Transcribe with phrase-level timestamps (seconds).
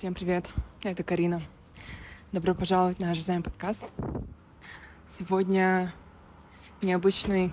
[0.00, 1.42] Всем привет, это Карина.
[2.32, 3.92] Добро пожаловать на Займ подкаст.
[5.06, 5.92] Сегодня
[6.80, 7.52] необычный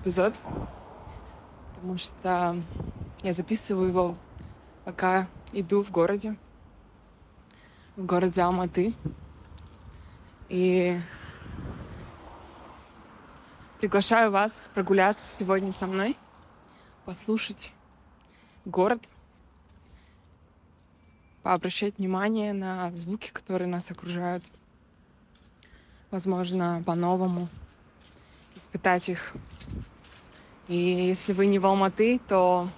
[0.00, 0.38] эпизод,
[1.74, 2.62] потому что
[3.24, 4.16] я записываю его,
[4.84, 6.36] пока иду в городе,
[7.96, 8.94] в городе Алматы.
[10.48, 10.96] И
[13.80, 16.16] приглашаю вас прогуляться сегодня со мной,
[17.04, 17.72] послушать
[18.64, 19.02] город,
[21.42, 24.44] пообращать внимание на звуки, которые нас окружают.
[26.10, 27.48] Возможно, по-новому
[28.54, 29.32] испытать их.
[30.68, 32.68] И если вы не в Алматы, то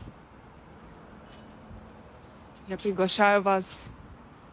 [2.68, 3.90] я приглашаю вас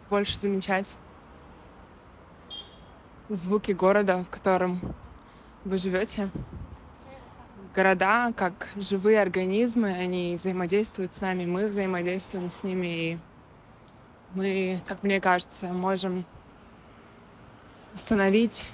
[0.09, 0.98] больше замечать
[3.30, 4.81] звуки города, в котором
[5.64, 6.30] вы живете.
[7.73, 13.20] Города, как живые организмы, они взаимодействуют с нами, мы взаимодействуем с ними, и
[14.34, 16.26] мы, как мне кажется, можем
[17.94, 18.72] установить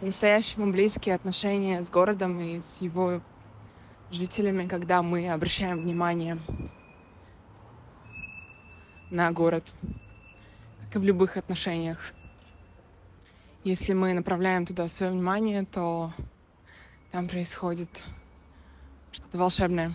[0.00, 3.20] по-настоящему близкие отношения с городом и с его
[4.10, 6.38] жителями, когда мы обращаем внимание
[9.10, 9.72] на город,
[10.82, 12.12] как и в любых отношениях.
[13.64, 16.12] Если мы направляем туда свое внимание, то
[17.10, 18.04] там происходит
[19.12, 19.94] что-то волшебное.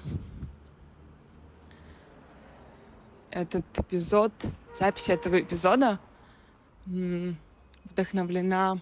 [3.29, 4.33] Этот эпизод,
[4.75, 5.99] запись этого эпизода
[6.85, 8.79] вдохновлена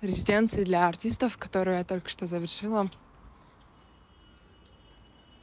[0.00, 2.90] резиденцией для артистов, которую я только что завершила.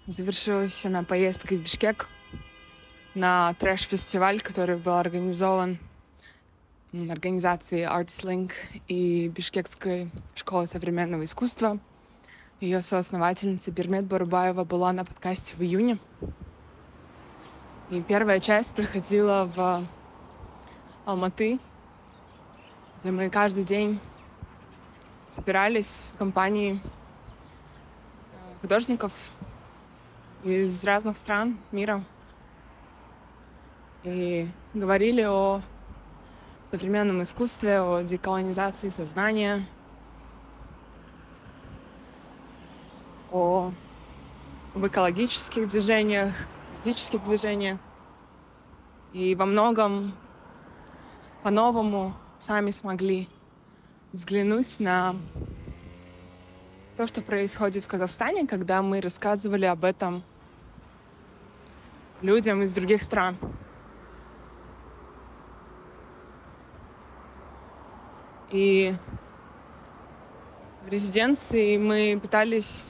[0.08, 2.10] Завершилась она поездкой в Бишкек
[3.16, 5.80] на трэш-фестиваль, который был организован
[6.92, 8.52] организацией Artist Link
[8.88, 11.80] и Бишкекской школы современного искусства.
[12.60, 15.98] Ее соосновательница Бермет Барубаева была на подкасте в июне.
[17.94, 19.86] И первая часть проходила в
[21.06, 21.59] Алматы,
[23.00, 24.00] где мы каждый день
[25.36, 29.14] собирались в компании э, художников
[30.44, 32.04] из разных стран мира
[34.04, 35.62] и говорили о
[36.72, 39.68] современном искусстве, о деколонизации сознания,
[43.31, 43.72] о,
[44.74, 46.34] об экологических движениях,
[46.84, 47.80] физических движениях.
[49.14, 50.14] И во многом
[51.44, 53.30] по-новому сами смогли
[54.12, 55.16] взглянуть на
[56.98, 60.24] то, что происходит в Казахстане, когда мы рассказывали об этом
[62.22, 63.38] людям из других стран.
[68.52, 68.94] И
[70.86, 72.86] в резиденции мы пытались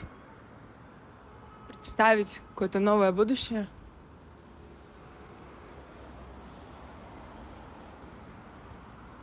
[1.68, 3.68] представить какое-то новое будущее.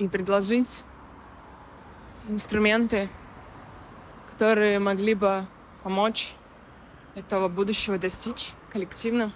[0.00, 0.82] И предложить
[2.28, 3.08] инструменты,
[4.32, 5.46] которые могли бы
[5.84, 6.34] помочь
[7.14, 9.32] этого будущего достичь коллективно.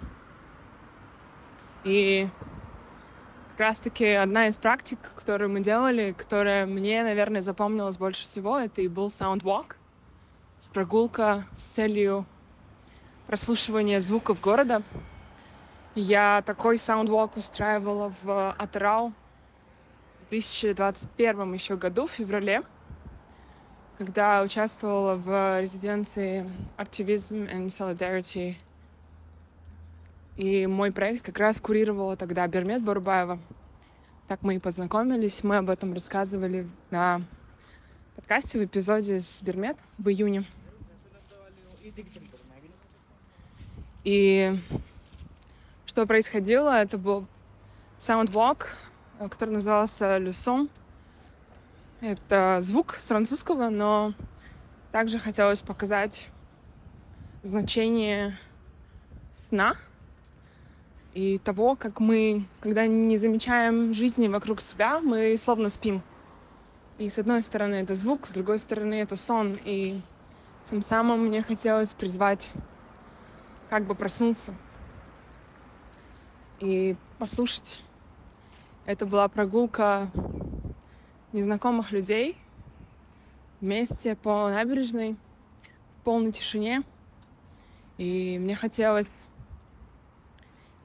[1.83, 2.27] И
[3.51, 8.81] как раз-таки одна из практик, которую мы делали, которая мне, наверное, запомнилась больше всего, это
[8.81, 9.75] и был Soundwalk.
[10.59, 12.25] С прогулка с целью
[13.27, 14.81] прослушивания звуков города.
[15.93, 19.24] Я такой Soundwalk устраивала в Атырау в
[20.29, 22.63] 2021 еще году, в феврале,
[23.97, 28.55] когда участвовала в резиденции Activism and Solidarity
[30.35, 33.39] и мой проект как раз курировала тогда Бермет Барубаева.
[34.27, 35.43] Так мы и познакомились.
[35.43, 37.21] Мы об этом рассказывали на
[38.15, 40.43] подкасте в эпизоде с Бермет в июне.
[44.03, 44.59] И
[45.85, 47.27] что происходило, это был
[47.97, 48.67] soundwalk,
[49.19, 50.69] который назывался «Люсон».
[52.01, 54.13] Это звук с французского, но
[54.91, 56.29] также хотелось показать
[57.43, 58.37] значение
[59.33, 59.75] сна—
[61.15, 66.01] и того, как мы, когда не замечаем жизни вокруг себя, мы словно спим.
[66.97, 69.57] И с одной стороны это звук, с другой стороны это сон.
[69.63, 70.01] И
[70.65, 72.51] тем самым мне хотелось призвать
[73.69, 74.53] как бы проснуться
[76.59, 77.81] и послушать.
[78.85, 80.11] Это была прогулка
[81.33, 82.37] незнакомых людей
[83.59, 85.15] вместе по набережной
[85.97, 86.83] в полной тишине.
[87.97, 89.25] И мне хотелось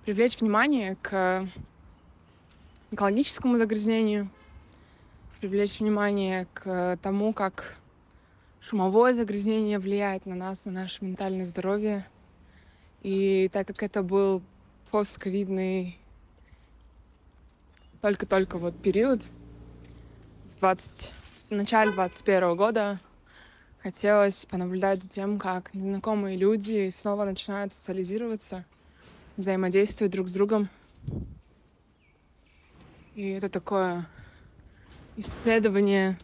[0.07, 1.47] привлечь внимание к
[2.91, 4.31] экологическому загрязнению,
[5.39, 7.77] привлечь внимание к тому, как
[8.63, 12.07] шумовое загрязнение влияет на нас, на наше ментальное здоровье.
[13.03, 14.41] И так как это был
[14.91, 16.00] постковидный
[18.01, 19.23] только-только вот период
[20.57, 21.13] в 20
[21.51, 22.99] в начале 21 года
[23.83, 28.65] хотелось понаблюдать за тем, как незнакомые люди снова начинают социализироваться,
[29.37, 30.69] взаимодействовать друг с другом.
[33.17, 34.07] И это такое
[35.17, 36.17] исследование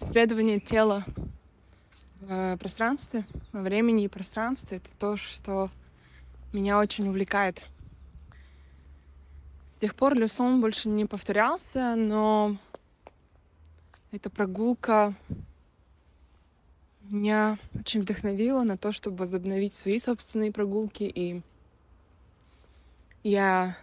[0.00, 1.04] исследование тела
[2.20, 4.78] в пространстве, во времени и пространстве.
[4.78, 5.70] Это то, что
[6.52, 7.62] меня очень увлекает.
[9.76, 12.56] С тех пор Люсон больше не повторялся, но
[14.10, 15.14] эта прогулка
[17.02, 21.04] меня очень вдохновила на то, чтобы возобновить свои собственные прогулки.
[21.04, 21.42] И
[23.22, 23.76] я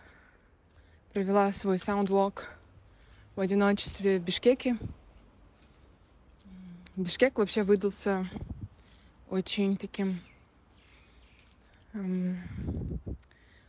[1.14, 2.52] провела свой саундвок
[3.36, 4.78] в одиночестве в Бишкеке.
[6.96, 8.28] Бишкек вообще выдался
[9.30, 10.20] очень таким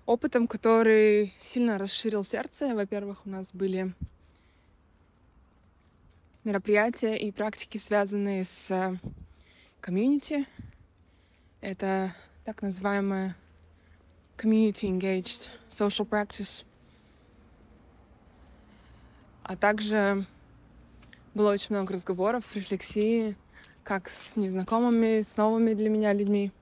[0.04, 2.74] опытом, который сильно расширил сердце.
[2.74, 3.92] Во-первых, у нас были
[6.44, 8.98] мероприятия и практики, связанные с
[9.80, 10.46] комьюнити.
[11.60, 12.14] Это
[12.44, 13.36] так называемая
[14.36, 16.64] community engaged social practice.
[19.42, 20.26] А также
[21.34, 23.36] было очень много разговоров, рефлексии,
[23.82, 26.52] как с незнакомыми, с новыми для меня людьми,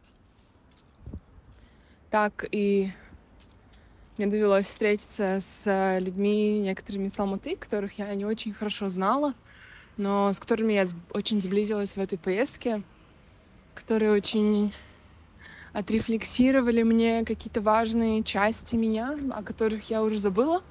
[2.15, 2.93] так и
[4.17, 9.35] мне довелось встретиться с людьми, некоторыми с Алматы, которых я не очень хорошо знала,
[9.97, 12.85] но с которыми я очень сблизилась в этой поездке,
[13.75, 14.73] которые очень
[15.73, 20.63] отрефлексировали мне какие-то важные части меня, о которых я уже забыла,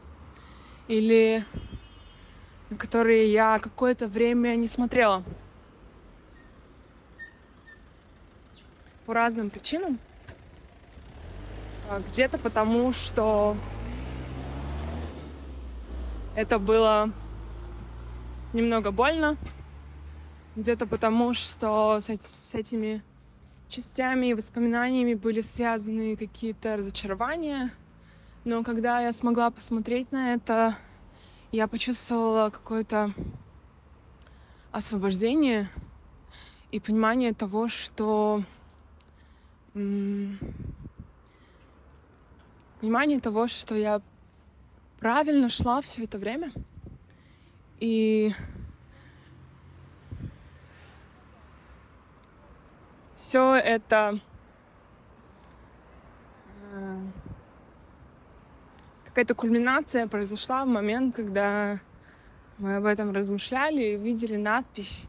[0.88, 1.44] или
[2.80, 5.26] которые я какое-то время не смотрела.
[9.06, 10.00] По разным причинам.
[11.90, 13.58] А, где-то потому, что
[16.36, 17.12] это было
[18.54, 19.38] немного больно.
[20.56, 23.02] Где-то потому, что с, с этими
[23.68, 27.72] частями и воспоминаниями были связаны какие-то разочарования.
[28.46, 30.76] Но когда я смогла посмотреть на это,
[31.52, 33.12] я почувствовала какое-то
[34.72, 35.70] освобождение
[36.72, 38.44] и понимание того, что
[42.84, 44.02] понимание того, что я
[45.00, 46.52] правильно шла все это время.
[47.80, 48.34] И
[53.16, 54.20] все это
[59.06, 61.80] какая-то кульминация произошла в момент, когда
[62.58, 65.08] мы об этом размышляли и видели надпись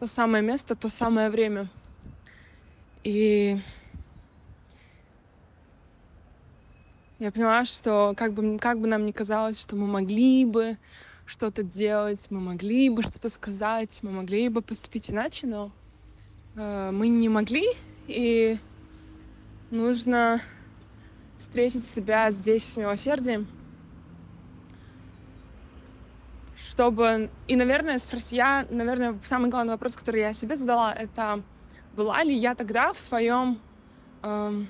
[0.00, 1.68] «То самое место, то самое время».
[3.04, 3.60] И
[7.18, 10.76] я поняла, что как бы, как бы нам ни казалось, что мы могли бы
[11.24, 15.72] что-то делать, мы могли бы что-то сказать, мы могли бы поступить иначе, но
[16.56, 17.66] э, мы не могли,
[18.06, 18.58] и
[19.70, 20.42] нужно
[21.38, 23.46] встретить себя здесь с милосердием,
[26.56, 27.30] чтобы...
[27.48, 31.42] И, наверное, спросить, я, наверное, самый главный вопрос, который я себе задала, это
[31.94, 33.58] была ли я тогда в своем
[34.22, 34.68] эм,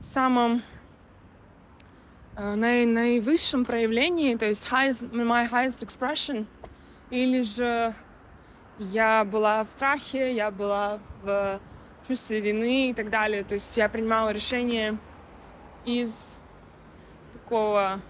[0.00, 0.62] самом
[2.36, 6.46] э, наи, наивысшем проявлении, то есть highest, my highest expression,
[7.10, 7.94] или же
[8.78, 11.60] я была в страхе, я была в
[12.06, 13.44] чувстве вины и так далее.
[13.44, 14.98] То есть я принимала решение
[15.84, 16.40] из
[17.32, 18.00] такого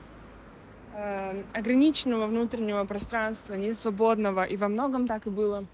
[0.95, 5.65] э, ограниченного внутреннего пространства, не свободного, и во многом так и было.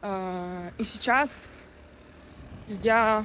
[0.00, 1.64] Э, и сейчас
[2.68, 3.24] я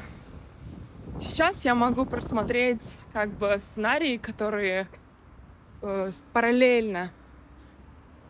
[1.19, 4.87] сейчас я могу просмотреть как бы сценарии, которые
[5.81, 7.11] э, параллельно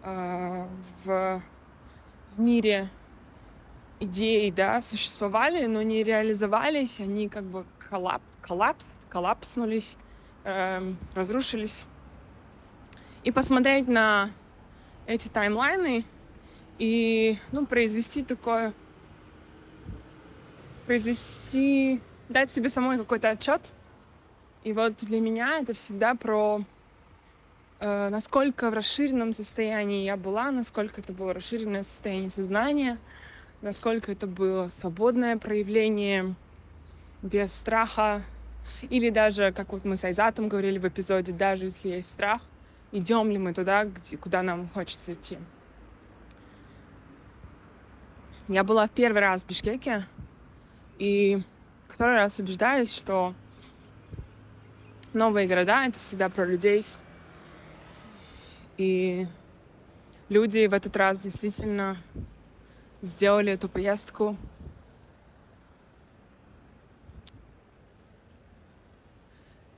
[0.04, 0.68] э,
[1.04, 1.42] в,
[2.36, 2.90] в мире
[4.00, 9.98] идей, да, существовали, но не реализовались, они как бы коллап, коллапс, коллапснулись,
[10.44, 11.86] э, разрушились.
[13.24, 14.32] И посмотреть на
[15.06, 16.04] эти таймлайны
[16.78, 18.74] и, ну, произвести такое,
[20.86, 22.02] произвести,
[22.34, 23.62] дать себе самой какой-то отчет.
[24.64, 26.64] И вот для меня это всегда про
[27.80, 32.98] э, насколько в расширенном состоянии я была, насколько это было расширенное состояние сознания,
[33.62, 36.36] насколько это было свободное проявление
[37.22, 38.24] без страха.
[38.90, 42.42] Или даже, как вот мы с Айзатом говорили в эпизоде, даже если есть страх,
[42.92, 45.38] идем ли мы туда, где, куда нам хочется идти.
[48.48, 50.04] Я была в первый раз в Бишкеке
[51.00, 51.42] И
[51.94, 53.36] который раз убеждаюсь, что
[55.14, 56.84] новые города— это всегда про людей.
[58.78, 59.28] И
[60.28, 61.98] люди в этот раз действительно
[63.04, 64.36] сделали эту поездку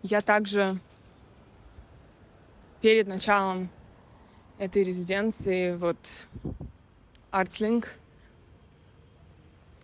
[0.04, 0.80] Я также
[2.80, 3.70] перед началом
[4.58, 5.98] этой резиденции, вот
[7.32, 7.88] Artslink,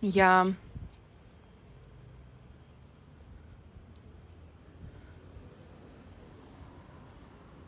[0.00, 0.46] я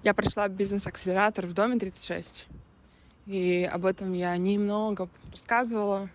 [0.05, 2.47] я прошла бизнес-акселератор в доме 36.
[3.27, 6.11] И об этом я немного рассказывала.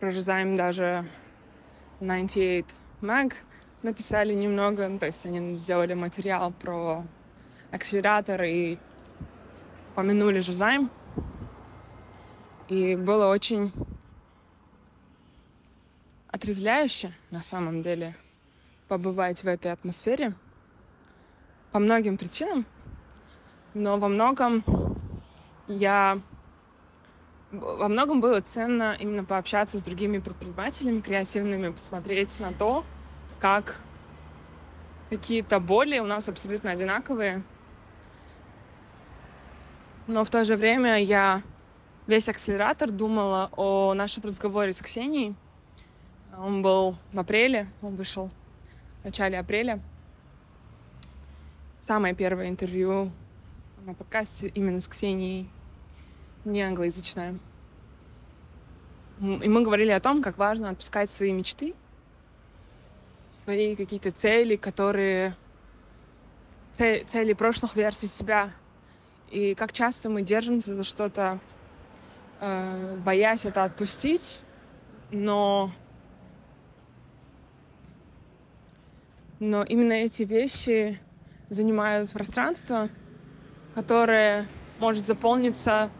[0.00, 1.06] Прожизаем даже
[2.00, 2.64] 98
[3.02, 3.34] Mag—
[3.82, 7.04] написали немного, ну, то есть они сделали материал про
[7.70, 8.78] акселератор и
[9.94, 10.90] помянули же займ.
[12.68, 13.72] И было очень
[16.28, 18.16] отрезвляюще, на самом деле,
[18.88, 20.34] побывать в этой атмосфере
[21.72, 22.66] по многим причинам,
[23.74, 24.64] но во многом
[25.68, 26.20] я
[27.52, 32.84] во многом было ценно именно пообщаться с другими предпринимателями креативными, посмотреть на то,
[33.40, 33.80] как
[35.08, 37.42] какие-то боли у нас абсолютно одинаковые.
[40.06, 41.42] Но в то же время я
[42.06, 45.34] весь акселератор думала о нашем разговоре с Ксенией.
[46.38, 48.30] Он был в апреле, он вышел
[49.02, 49.80] в начале апреля.
[51.80, 53.10] Самое первое интервью
[53.84, 55.50] на подкасте именно с Ксенией,
[56.44, 57.38] не англоязычное.
[59.20, 61.74] И мы говорили о том, как важно отпускать свои мечты
[63.40, 65.34] свои какие-то цели, которые
[66.74, 68.52] цели прошлых версий себя.
[69.30, 71.38] И как часто мы держимся за что-то,
[72.40, 74.40] э, боясь это отпустить,
[75.10, 75.70] но
[79.38, 81.00] но именно эти вещи
[81.50, 82.88] занимают пространство,
[83.74, 85.90] которое может заполниться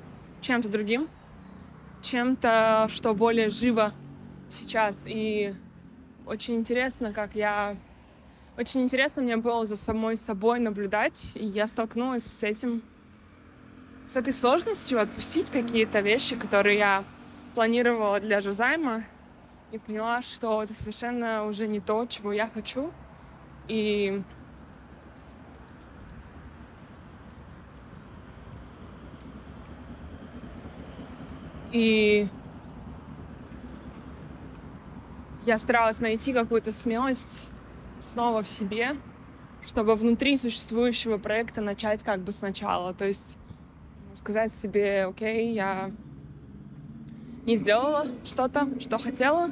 [0.40, 1.08] чем-то другим,
[2.02, 3.92] чем-то, что более живо
[4.48, 5.54] сейчас и
[6.26, 7.76] очень интересно, как я...
[8.56, 12.82] Очень интересно мне было за самой собой наблюдать, и я столкнулась с этим,
[14.08, 17.04] с этой сложностью отпустить какие-то вещи, которые я
[17.54, 19.04] планировала для Жозайма,
[19.72, 22.92] и поняла, что это совершенно уже не то, чего я хочу.
[23.68, 24.22] И
[31.72, 32.28] И
[35.46, 37.48] я старалась найти какую-то смелость
[37.98, 38.96] снова в себе,
[39.62, 42.94] чтобы внутри существующего проекта начать как бы сначала.
[42.94, 43.36] То есть
[44.14, 45.92] сказать себе, окей, я
[47.46, 49.50] не сделала что-то, что хотела,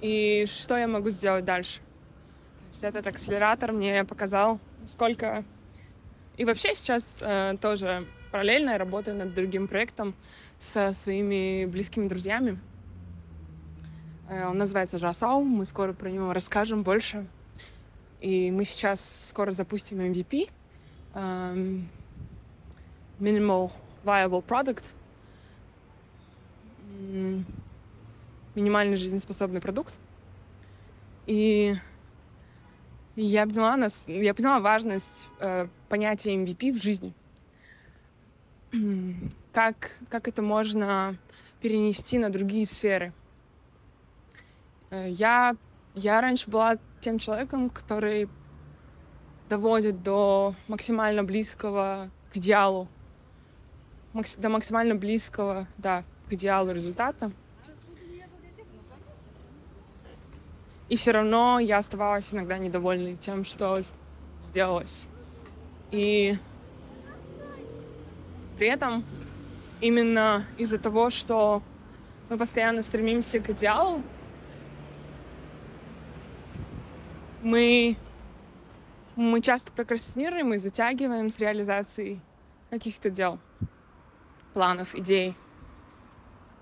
[0.00, 1.78] и что я могу сделать дальше.
[1.78, 5.44] То есть этот акселератор мне показал, сколько...
[6.36, 10.14] И вообще сейчас э, тоже параллельно я работаю над другим проектом
[10.58, 12.58] со своими близкими друзьями.
[14.28, 17.26] Э, он называется Жасау, мы скоро про него расскажем больше.
[18.20, 20.48] И мы сейчас скоро запустим MVP,
[21.14, 21.88] um, эм,
[23.20, 23.72] Minimal
[24.04, 24.84] Viable Product,
[28.54, 29.98] минимально жизнеспособный продукт.
[31.26, 31.74] И
[33.16, 37.12] я поняла, нас, я поняла важность э, понятия MVP в жизни.
[39.52, 41.16] как, как это можно
[41.60, 43.12] перенести на другие сферы.
[44.90, 45.56] Э, я,
[45.94, 48.28] я раньше была тем человеком, который
[49.48, 52.88] доводит до максимально близкого к идеалу,
[54.38, 57.30] до максимально близкого, да, к идеалу результата.
[60.88, 63.80] И все равно я оставалась иногда недовольной тем, что
[64.42, 65.06] сделалось.
[65.90, 66.36] И
[68.62, 69.04] при этом
[69.80, 71.64] именно из-за того, что
[72.28, 74.04] мы постоянно стремимся к идеалу,
[77.42, 77.96] мы,
[79.16, 82.20] мы часто прокрастинируем и затягиваем с реализацией
[82.70, 83.40] каких-то дел,
[84.54, 85.34] планов, идей.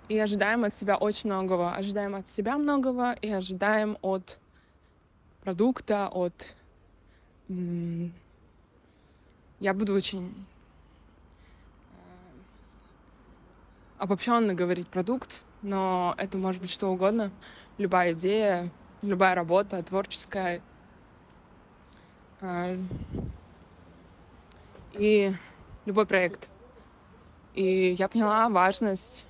[0.08, 1.74] И ожидаем от себя очень многого.
[1.74, 4.38] Ожидаем от себя многого и ожидаем от
[5.42, 6.54] продукта, от...
[7.46, 8.10] Я
[9.74, 10.46] буду очень
[14.00, 17.30] обобщенно говорить продукт, но это может быть что угодно.
[17.76, 18.70] Любая идея,
[19.02, 20.62] любая работа творческая,
[22.40, 22.76] а,
[24.94, 25.32] и
[25.84, 26.48] любой проект.
[27.54, 29.26] И я поняла важность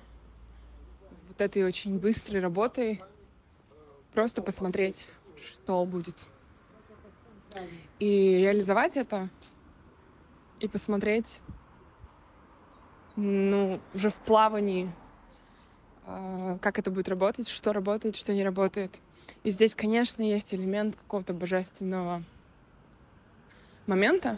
[1.27, 3.01] вот этой очень быстрой работы
[4.13, 5.09] просто посмотреть,
[5.41, 6.15] что будет.
[7.99, 9.27] И реализовать это,
[10.61, 11.41] и посмотреть,
[13.15, 14.91] ну, уже в плавании,
[16.05, 18.99] а, как это будет работать, что работает, что не работает.
[19.43, 22.23] И здесь, конечно, есть элемент какого-то божественного
[23.87, 24.37] момента.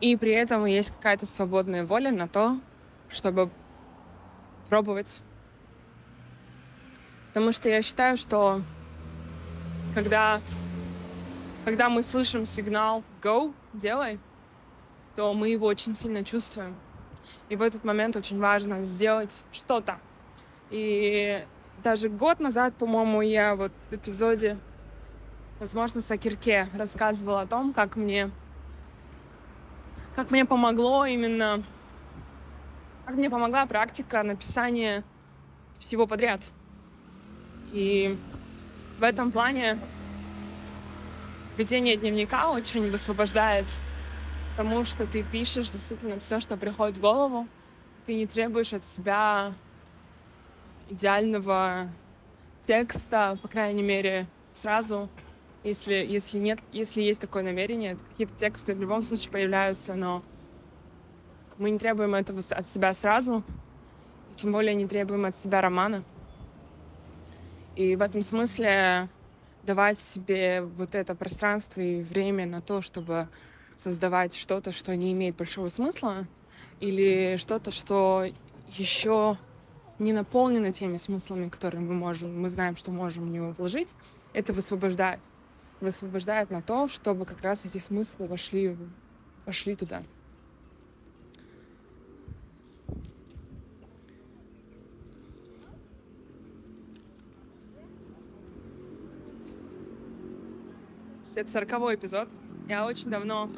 [0.00, 2.58] И при этом есть какая-то свободная воля на то,
[3.08, 3.50] чтобы
[4.68, 5.20] пробовать.
[7.28, 8.62] Потому что я считаю, что
[9.94, 10.40] когда,
[11.64, 14.18] когда мы слышим сигнал «go», «делай»,
[15.16, 16.74] то мы его очень сильно чувствуем.
[17.48, 19.98] И в этот момент очень важно сделать что-то.
[20.70, 21.44] И
[21.82, 24.58] даже год назад, по-моему, я вот в эпизоде,
[25.60, 28.30] возможно, с Акирке рассказывала о том, как мне,
[30.16, 31.62] как мне помогло именно,
[33.04, 35.04] как мне помогла практика написания
[35.78, 36.40] всего подряд.
[37.72, 38.18] И
[38.98, 39.78] в этом плане
[41.56, 43.66] ведение дневника очень высвобождает
[44.56, 47.48] потому что ты пишешь действительно все, что приходит в голову.
[48.06, 49.52] Ты не требуешь от себя
[50.88, 51.88] идеального
[52.62, 55.08] текста, по крайней мере, сразу.
[55.64, 60.22] Если, если нет, если есть такое намерение, какие-то тексты в любом случае появляются, но
[61.58, 63.42] мы не требуем этого от себя сразу,
[64.30, 66.04] и тем более не требуем от себя романа.
[67.74, 69.08] И в этом смысле
[69.64, 73.28] давать себе вот это пространство и время на то, чтобы
[73.76, 76.26] создавать что-то, что не имеет большого смысла,
[76.80, 78.26] или что-то, что
[78.76, 79.38] еще
[79.98, 83.88] не наполнено теми смыслами, которые мы можем, мы знаем, что можем в него вложить,
[84.32, 85.20] это высвобождает.
[85.80, 88.76] Высвобождает на то, чтобы как раз эти смыслы вошли,
[89.46, 90.02] вошли туда.
[101.36, 102.28] Это сороковой эпизод.
[102.66, 103.50] Я очень давно...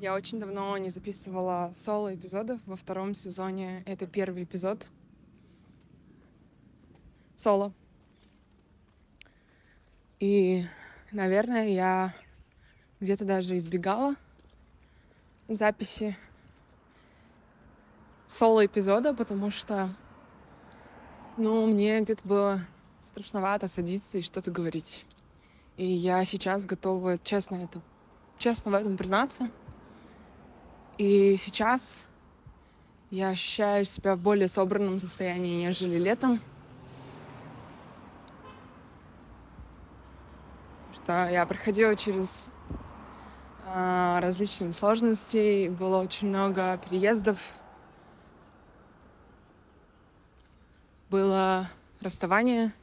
[0.00, 2.60] Я очень давно не записывала соло-эпизодов.
[2.64, 4.88] Во втором сезоне это первый эпизод.
[7.36, 7.72] Соло.
[10.20, 10.64] И,
[11.10, 12.14] наверное, я
[13.00, 14.14] где-то даже избегала
[15.48, 16.16] записи
[18.28, 19.92] соло-эпизода, потому что,
[21.36, 22.60] ну, мне где-то было
[23.02, 25.04] страшновато садиться и что-то говорить.
[25.78, 27.80] И я сейчас готова честно это,
[28.36, 29.48] честно в этом признаться.
[30.98, 32.08] И сейчас
[33.12, 36.40] я ощущаю себя в более собранном состоянии, нежели летом.
[40.92, 42.48] Что я проходила через
[43.64, 47.38] а, различные сложности, было очень много переездов,
[51.08, 51.68] было
[52.00, 52.72] расставание—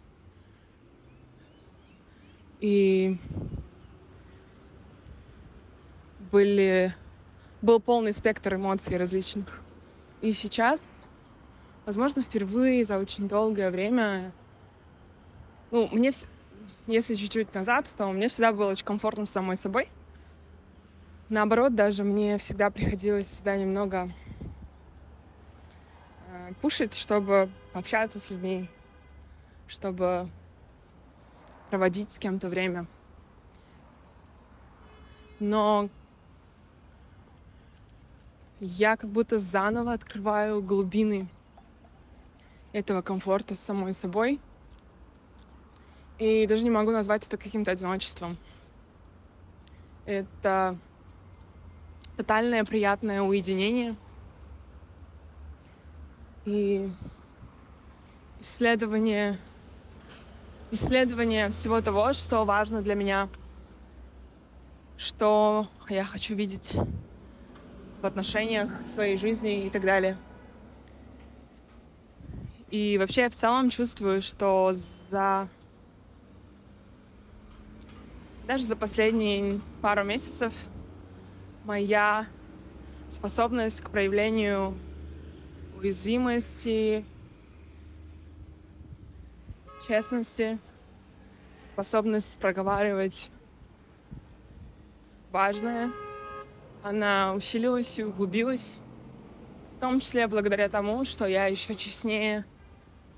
[2.60, 3.18] и
[6.32, 6.94] были,
[7.62, 9.62] был полный спектр эмоций различных.
[10.22, 11.06] И сейчас,
[11.86, 14.32] возможно, впервые за очень долгое время,
[15.72, 16.12] ну, мне,
[16.88, 19.90] если чуть-чуть назад, то мне всегда было очень комфортно с самой собой.
[21.28, 24.12] Наоборот, даже мне всегда приходилось себя немного
[26.28, 28.70] э, пушить, чтобы общаться с людьми,
[29.68, 30.30] чтобы
[31.70, 32.86] проводить с кем-то время.
[35.40, 35.90] Но
[38.60, 41.28] я как будто заново открываю глубины
[42.72, 44.40] этого комфорта с самой собой.
[46.20, 48.38] И даже не могу назвать это каким-то одиночеством.
[50.06, 50.78] Это
[52.16, 53.96] тотальное приятное уединение
[56.46, 56.90] и
[58.40, 59.38] исследование
[60.76, 63.30] исследование всего того, что важно для меня,
[64.98, 66.78] что я хочу видеть
[68.02, 70.18] в отношениях, в своей жизни и так далее.
[72.70, 75.48] И вообще я в целом чувствую, что за
[78.46, 80.54] даже за последние пару месяцев
[81.64, 82.28] моя
[83.12, 84.78] способность к проявлению
[85.80, 87.06] уязвимости,
[89.88, 90.60] честности,
[91.72, 93.30] способность проговаривать
[95.32, 95.92] важное.
[96.84, 98.78] Она усилилась и углубилась,
[99.78, 102.46] в том числе благодаря тому, что я еще честнее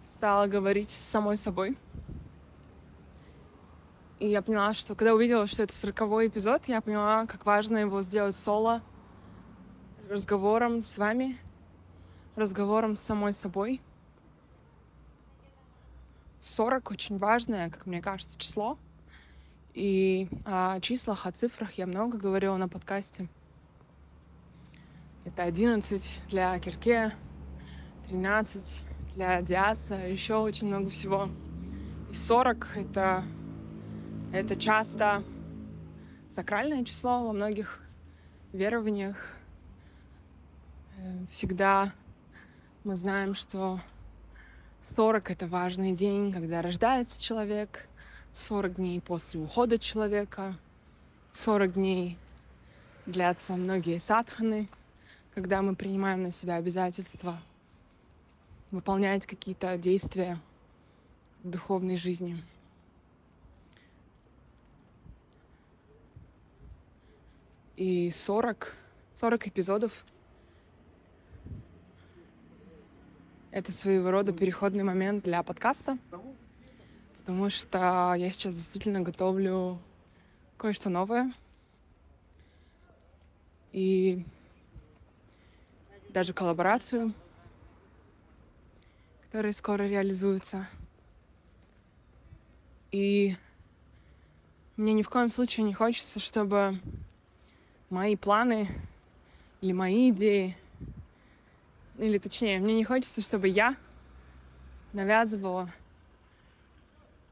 [0.01, 1.77] стала говорить с самой собой.
[4.19, 8.01] И я поняла, что когда увидела, что это сороковой эпизод, я поняла, как важно его
[8.01, 8.81] сделать соло,
[10.09, 11.37] разговором с вами,
[12.35, 13.81] разговором с самой собой.
[16.39, 18.77] 40 очень важное, как мне кажется, число.
[19.73, 23.27] И о числах, о цифрах я много говорила на подкасте.
[25.25, 27.13] Это 11 для Кирке,
[28.07, 28.83] 13
[29.15, 31.29] для Диаса, еще очень много всего.
[32.09, 33.23] И 40— это,
[34.31, 35.23] это часто
[36.31, 37.81] сакральное число во многих
[38.53, 39.17] верованиях.
[40.97, 41.91] Э, всегда
[42.83, 43.79] мы знаем, что
[44.87, 47.89] 40— это важный день, когда рождается человек,
[48.31, 50.55] 40 дней после ухода человека,
[51.33, 52.17] 40 дней
[53.05, 54.69] длятся многие садханы,
[55.35, 57.41] когда мы принимаем на себя обязательства
[58.71, 60.39] выполнять какие-то действия
[61.43, 62.41] в духовной жизни.
[67.75, 68.73] И 40,
[69.15, 70.05] 40 эпизодов—
[73.57, 75.97] это своего рода переходный момент для подкаста,
[77.17, 79.79] потому что я сейчас действительно готовлю
[80.57, 81.33] кое-что новое.
[83.71, 84.23] И
[86.09, 87.15] даже коллаборацию,
[89.23, 90.67] которая скоро реализуется.
[92.91, 93.35] И
[94.75, 96.79] мне ни в коем случае не хочется, чтобы
[97.89, 98.67] мои планы
[99.61, 100.55] или мои идеи,
[101.97, 103.75] или точнее, мне не хочется, чтобы я
[104.93, 105.71] навязывала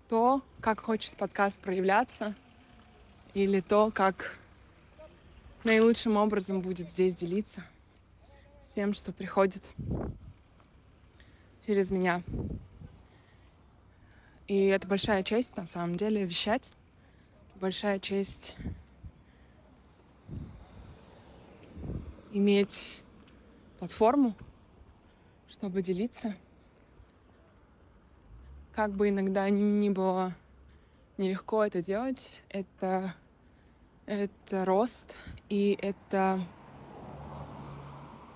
[0.09, 2.35] то, как хочет подкаст проявляться,
[3.33, 4.37] или то, как
[5.63, 7.63] наилучшим образом будет здесь делиться
[8.61, 9.63] с тем, что приходит
[11.65, 12.21] через меня.
[14.47, 16.71] И это большая честь, на самом деле, вещать.
[17.55, 18.55] Большая честь
[22.31, 23.01] иметь
[23.79, 24.35] платформу,
[25.55, 26.35] чтобы делиться.
[28.73, 30.35] Как бы иногда ни было
[31.17, 33.15] нелегко это делать, это,
[34.05, 36.45] это рост, и это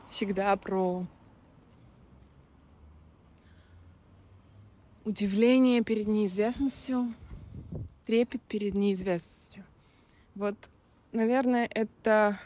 [0.07, 1.05] всегда про
[5.03, 7.13] удивление перед неизвестностью,
[8.05, 9.65] трепет перед неизвестностью.
[10.35, 10.55] Вот,
[11.11, 12.39] наверное, это,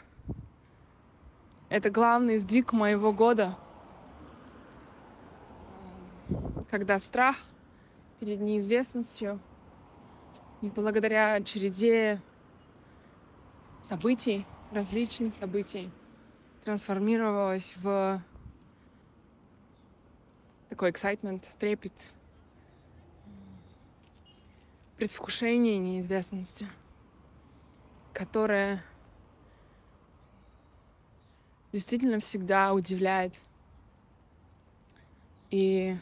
[1.68, 3.56] это главный сдвиг моего года,
[6.74, 7.36] когда страх
[8.18, 9.38] перед неизвестностью,
[10.60, 12.20] благодаря череде
[13.80, 15.88] событий, различных событий,
[16.64, 18.20] трансформировалась в
[20.68, 22.12] такой excitement, трепет,
[24.96, 26.66] предвкушение неизвестности,
[28.12, 28.82] которое
[31.70, 33.40] действительно всегда удивляет.
[35.52, 35.96] И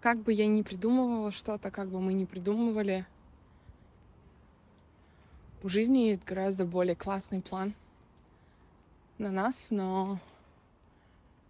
[0.00, 3.06] как бы я ни придумывала что-то, как бы мы ни придумывали,
[5.62, 7.74] у жизни есть гораздо более классный план
[9.18, 10.20] на нас, но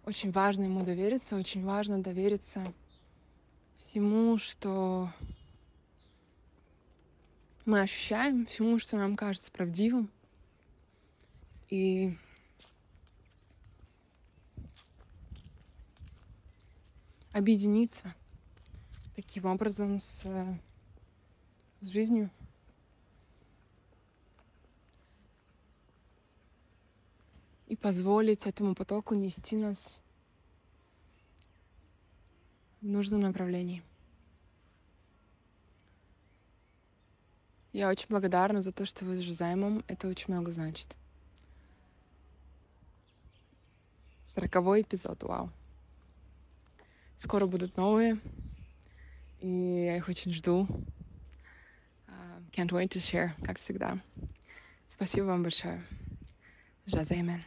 [0.05, 2.73] очень важно ему довериться, очень важно довериться
[3.77, 5.11] всему, что
[7.65, 10.09] мы ощущаем, всему, что нам кажется правдивым.
[11.69, 12.17] И
[17.31, 18.15] объединиться
[19.21, 20.25] таким образом с,
[21.81, 22.29] с жизнью.
[27.67, 29.99] И позволить этому потоку нести нас
[32.79, 33.83] в нужном направлении.
[37.73, 39.83] Я очень благодарна за то, что вы с Жизаймом.
[39.87, 40.95] Это очень много значит.
[44.25, 45.51] Сороковой эпизод, вау.
[47.17, 48.17] Скоро будут новые,
[49.41, 50.67] и я их очень жду.
[52.07, 53.99] Uh, can't wait to share, как всегда.
[54.87, 55.83] Спасибо вам большое.
[56.85, 57.43] Жазаймен.